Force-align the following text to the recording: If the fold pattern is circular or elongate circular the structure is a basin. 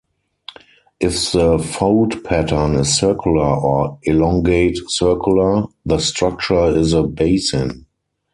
If 0.99 1.31
the 1.31 1.59
fold 1.59 2.23
pattern 2.23 2.73
is 2.73 2.97
circular 2.97 3.55
or 3.55 3.99
elongate 4.01 4.79
circular 4.89 5.65
the 5.85 5.99
structure 5.99 6.75
is 6.75 6.93
a 6.93 7.03
basin. 7.03 7.85